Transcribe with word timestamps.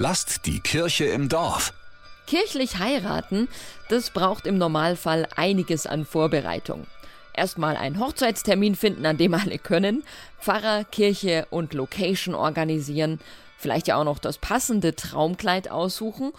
Lasst 0.00 0.46
die 0.46 0.60
Kirche 0.60 1.06
im 1.06 1.28
Dorf. 1.28 1.74
Kirchlich 2.28 2.78
heiraten, 2.78 3.48
das 3.88 4.10
braucht 4.10 4.46
im 4.46 4.56
Normalfall 4.56 5.26
einiges 5.34 5.88
an 5.88 6.04
Vorbereitung. 6.04 6.86
Erstmal 7.34 7.76
einen 7.76 7.98
Hochzeitstermin 7.98 8.76
finden, 8.76 9.04
an 9.06 9.16
dem 9.16 9.34
alle 9.34 9.58
können, 9.58 10.04
Pfarrer, 10.40 10.84
Kirche 10.84 11.48
und 11.50 11.74
Location 11.74 12.36
organisieren, 12.36 13.18
vielleicht 13.58 13.88
ja 13.88 13.96
auch 13.96 14.04
noch 14.04 14.20
das 14.20 14.38
passende 14.38 14.94
Traumkleid 14.94 15.68
aussuchen 15.68 16.30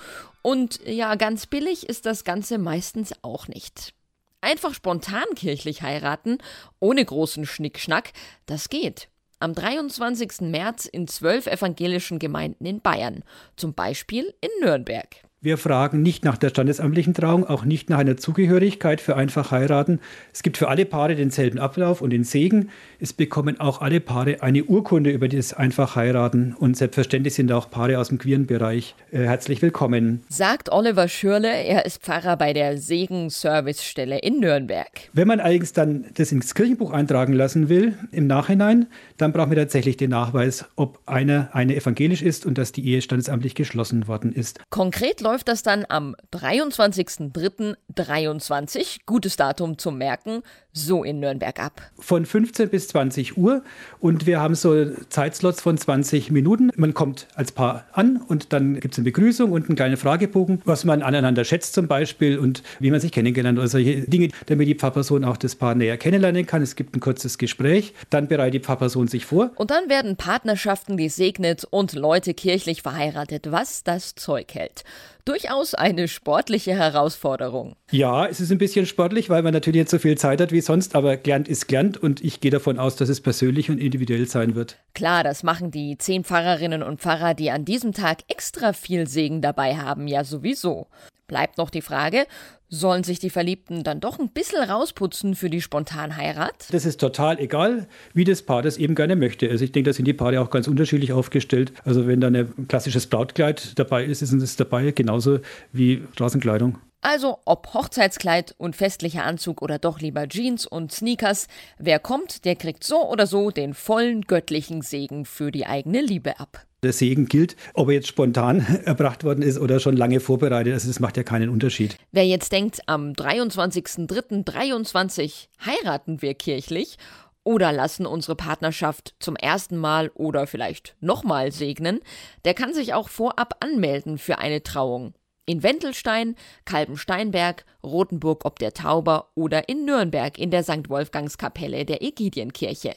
und 0.42 0.80
ja, 0.86 1.16
ganz 1.16 1.46
billig 1.46 1.90
ist 1.90 2.06
das 2.06 2.24
Ganze 2.24 2.60
meistens 2.60 3.12
auch 3.24 3.50
nicht. 3.50 3.94
Einfach 4.40 4.74
spontan 4.74 5.26
kirchlich 5.36 5.82
heiraten, 5.82 6.38
ohne 6.80 7.04
großen 7.04 7.46
Schnickschnack, 7.46 8.14
das 8.46 8.70
geht. 8.70 9.10
Am 9.42 9.54
23. 9.54 10.42
März 10.42 10.86
in 10.86 11.08
zwölf 11.08 11.48
evangelischen 11.48 12.20
Gemeinden 12.20 12.66
in 12.66 12.82
Bayern, 12.82 13.24
zum 13.56 13.74
Beispiel 13.74 14.34
in 14.42 14.50
Nürnberg. 14.62 15.29
Wir 15.42 15.58
fragen 15.58 16.02
nicht 16.02 16.26
nach 16.26 16.36
der 16.36 16.50
standesamtlichen 16.50 17.14
Trauung, 17.14 17.48
auch 17.48 17.64
nicht 17.64 17.90
nach 17.90 18.00
einer 18.00 18.18
Zugehörigkeit 18.18 19.00
für 19.00 19.16
einfach 19.16 19.52
heiraten. 19.52 20.02
Es 20.34 20.44
gibt 20.44 20.58
für 20.58 20.68
alle 20.68 20.84
Paare 20.84 21.16
denselben 21.16 21.60
Ablauf 21.60 22.02
und 22.02 22.10
den 22.10 22.26
Segen. 22.26 22.72
Es 23.00 23.14
bekommen 23.14 23.58
auch 23.58 23.80
alle 23.80 24.02
Paare 24.02 24.44
eine 24.44 24.66
Urkunde 24.66 25.12
über 25.12 25.30
das 25.30 25.54
einfach 25.54 25.96
heiraten 25.96 26.54
und 26.60 26.76
selbstverständlich 26.76 27.36
sind 27.36 27.54
auch 27.54 27.70
Paare 27.70 28.00
aus 28.00 28.10
dem 28.10 28.18
queeren 28.18 28.48
Bereich 28.48 28.96
äh, 29.12 29.20
herzlich 29.20 29.62
willkommen. 29.62 30.24
Sagt 30.28 30.74
Oliver 30.74 31.08
Schürle, 31.08 31.48
er 31.48 31.86
ist 31.86 32.02
Pfarrer 32.04 32.36
bei 32.36 32.52
der 32.52 32.78
Segen-Servicestelle 32.78 34.20
in 34.20 34.42
Nürnberg. 34.42 34.90
Wenn 35.14 35.30
man 35.30 35.40
allerdings 35.40 35.72
dann 35.72 36.08
das 36.16 36.34
ins 36.34 36.54
Kirchenbuch 36.54 36.92
eintragen 36.92 37.32
lassen 37.32 37.70
will, 37.70 37.98
im 38.12 38.28
Nachhinein, 38.28 38.88
dann 39.16 39.32
brauchen 39.32 39.52
wir 39.52 39.58
tatsächlich 39.58 39.96
den 39.96 40.10
Nachweis, 40.10 40.66
ob 40.76 41.00
einer 41.06 41.48
eine 41.54 41.78
evangelisch 41.78 42.24
ist 42.24 42.46
und 42.46 42.58
dass 42.58 42.74
die 42.74 42.86
Ehe 42.86 43.02
standesamtlich 43.02 43.56
geschlossen 43.56 44.10
worden 44.10 44.34
ist. 44.34 44.60
Konkret 44.70 45.22
läuft 45.30 45.48
das 45.48 45.62
dann 45.62 45.86
am 45.90 46.16
23.03.23, 46.34 49.02
gutes 49.06 49.36
Datum 49.36 49.78
zum 49.78 50.00
Merken, 50.00 50.42
so 50.86 51.04
in 51.04 51.20
Nürnberg 51.20 51.60
ab. 51.60 51.82
Von 52.00 52.26
15 52.26 52.70
bis 52.70 52.88
20 52.90 53.38
Uhr 53.38 53.64
und 54.00 54.26
wir 54.26 54.40
haben 54.40 54.56
so 54.56 54.86
Zeitslots 55.10 55.62
von 55.62 55.78
20 55.78 56.32
Minuten. 56.32 56.72
Man 56.76 56.94
kommt 56.94 57.28
als 57.36 57.52
Paar 57.52 57.86
an 57.94 58.18
und 58.28 58.54
dann 58.54 58.80
gibt 58.80 58.94
es 58.94 59.00
eine 59.00 59.06
Begrüßung 59.06 59.52
und 59.52 59.68
einen 59.68 59.76
kleinen 59.76 59.98
Fragebogen, 59.98 60.62
was 60.66 60.86
man 60.86 61.02
aneinander 61.02 61.44
schätzt 61.44 61.74
zum 61.74 61.88
Beispiel 61.88 62.38
und 62.38 62.64
wie 62.80 62.92
man 62.92 63.00
sich 63.00 63.12
kennengelernt 63.12 63.58
oder 63.60 63.68
solche 63.68 64.02
Dinge, 64.02 64.30
damit 64.48 64.68
die 64.68 64.76
Pfarrperson 64.76 65.26
auch 65.26 65.38
das 65.38 65.56
Paar 65.56 65.76
näher 65.76 65.98
kennenlernen 65.98 66.46
kann. 66.46 66.62
Es 66.62 66.76
gibt 66.76 66.96
ein 66.96 67.00
kurzes 67.00 67.38
Gespräch, 67.38 67.94
dann 68.10 68.28
bereitet 68.28 68.54
die 68.54 68.60
Pfarrperson 68.60 69.08
sich 69.08 69.26
vor. 69.26 69.52
Und 69.56 69.72
dann 69.72 69.90
werden 69.90 70.16
Partnerschaften 70.16 70.98
gesegnet 70.98 71.66
und 71.70 71.94
Leute 71.94 72.34
kirchlich 72.34 72.82
verheiratet, 72.82 73.52
was 73.52 73.84
das 73.84 74.16
Zeug 74.16 74.54
hält 74.54 74.84
durchaus 75.30 75.76
eine 75.76 76.08
sportliche 76.08 76.74
Herausforderung. 76.74 77.76
Ja, 77.92 78.26
es 78.26 78.40
ist 78.40 78.52
ein 78.52 78.58
bisschen 78.58 78.88
sportlich, 78.88 79.30
weil 79.30 79.44
man 79.44 79.54
natürlich 79.54 79.82
nicht 79.82 79.90
so 79.90 80.00
viel 80.00 80.18
Zeit 80.18 80.42
hat 80.42 80.52
wie 80.52 80.62
sonst, 80.70 80.94
aber 80.94 81.18
gelernt 81.18 81.48
ist 81.48 81.68
gelernt 81.68 81.98
und 81.98 82.24
ich 82.24 82.42
gehe 82.42 82.52
davon 82.52 82.78
aus, 82.78 82.96
dass 82.96 83.10
es 83.10 83.22
persönlich 83.22 83.72
und 83.72 83.80
individuell 83.80 84.28
sein 84.28 84.54
wird. 84.54 84.78
Klar, 84.94 85.24
das 85.24 85.42
machen 85.42 85.72
die 85.72 85.98
zehn 85.98 86.24
Pfarrerinnen 86.24 86.84
und 86.84 87.02
Pfarrer, 87.02 87.34
die 87.34 87.50
an 87.50 87.66
diesem 87.66 87.92
Tag 87.92 88.20
extra 88.28 88.74
viel 88.74 89.08
Segen 89.08 89.42
dabei 89.42 89.78
haben, 89.78 90.08
ja 90.08 90.24
sowieso. 90.24 90.86
Bleibt 91.26 91.58
noch 91.58 91.72
die 91.72 91.82
Frage, 91.82 92.28
sollen 92.68 93.04
sich 93.04 93.18
die 93.18 93.32
Verliebten 93.32 93.84
dann 93.84 94.00
doch 94.00 94.20
ein 94.20 94.30
bisschen 94.30 94.62
rausputzen 94.62 95.34
für 95.34 95.50
die 95.50 95.62
Spontanheirat? 95.62 96.68
Das 96.72 96.86
ist 96.86 97.00
total 97.00 97.40
egal, 97.40 97.88
wie 98.14 98.24
das 98.24 98.44
Paar 98.44 98.62
das 98.62 98.78
eben 98.78 98.94
gerne 98.94 99.16
möchte. 99.16 99.50
Also 99.50 99.66
ich 99.66 99.72
denke, 99.72 99.90
da 99.90 99.94
sind 99.94 100.06
die 100.06 100.14
Paare 100.14 100.40
auch 100.40 100.52
ganz 100.52 100.68
unterschiedlich 100.68 101.14
aufgestellt. 101.14 101.74
Also 101.84 102.06
wenn 102.06 102.22
da 102.22 102.28
ein 102.28 102.68
klassisches 102.68 103.08
Brautkleid 103.08 103.80
dabei 103.80 104.06
ist, 104.06 104.22
ist 104.22 104.34
es 104.34 104.56
dabei 104.56 104.92
genauso 104.92 105.40
wie 105.72 106.04
Straßenkleidung. 106.14 106.78
Also 107.02 107.40
ob 107.46 107.74
Hochzeitskleid 107.74 108.56
und 108.58 108.76
festlicher 108.76 109.24
Anzug 109.24 109.62
oder 109.62 109.80
doch 109.80 110.02
lieber 110.02 110.28
Jeans 110.28 110.66
und 110.66 110.92
Sneakers, 110.92 111.48
wer 111.78 111.98
kommt, 111.98 112.44
der 112.44 112.58
kriegt 112.58 112.84
so 112.84 113.10
oder 113.10 113.26
so 113.26 113.52
den 113.52 113.74
vollen 113.74 114.24
göttlichen 114.24 114.82
Segen 114.82 115.24
für 115.24 115.52
die 115.52 115.66
eigene 115.66 116.02
Liebe 116.02 116.42
ab. 116.42 116.66
Der 116.84 116.92
Segen 116.94 117.28
gilt, 117.28 117.58
ob 117.74 117.90
er 117.90 117.96
jetzt 117.96 118.08
spontan 118.08 118.60
erbracht 118.86 119.24
worden 119.24 119.42
ist 119.44 119.60
oder 119.60 119.80
schon 119.80 119.96
lange 119.96 120.20
vorbereitet. 120.20 120.74
Also 120.74 120.90
das 120.90 121.00
macht 121.00 121.16
ja 121.16 121.24
keinen 121.24 121.48
Unterschied. 121.50 121.96
Wer 122.12 122.26
jetzt 122.26 122.52
denkt, 122.52 122.82
am 122.86 123.14
23.03.23 123.14 125.48
heiraten 125.66 126.22
wir 126.22 126.34
kirchlich 126.34 126.98
oder 127.44 127.72
lassen 127.72 128.06
unsere 128.06 128.36
Partnerschaft 128.36 129.16
zum 129.20 129.38
ersten 129.38 129.78
Mal 129.78 130.12
oder 130.16 130.48
vielleicht 130.48 130.98
nochmal 131.00 131.54
segnen, 131.54 132.02
der 132.46 132.54
kann 132.54 132.74
sich 132.74 132.94
auch 132.94 133.10
vorab 133.10 133.56
anmelden 133.62 134.18
für 134.18 134.38
eine 134.38 134.64
Trauung. 134.64 135.14
In 135.50 135.64
Wendelstein, 135.64 136.36
Kalbensteinberg, 136.66 137.66
Rothenburg 137.84 138.46
ob 138.46 138.60
der 138.60 138.72
Tauber 138.72 139.32
oder 139.34 139.68
in 139.68 139.84
Nürnberg 139.84 140.38
in 140.38 140.52
der 140.52 140.62
St. 140.62 140.90
Wolfgangskapelle 140.90 141.86
der 141.86 142.04
Egidienkirche. 142.04 142.96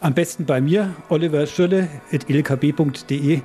Am 0.00 0.12
besten 0.12 0.44
bei 0.44 0.60
mir, 0.60 0.96
Oliver 1.10 1.46
Schürle, 1.46 1.88
ilkb.de. 2.10 3.42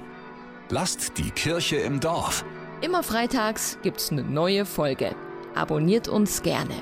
Lasst 0.71 1.19
die 1.19 1.29
Kirche 1.29 1.75
im 1.75 1.99
Dorf. 1.99 2.43
Immer 2.81 3.03
freitags 3.03 3.77
gibt's 3.83 4.11
eine 4.11 4.23
neue 4.23 4.65
Folge. 4.65 5.15
Abonniert 5.53 6.07
uns 6.07 6.41
gerne. 6.41 6.73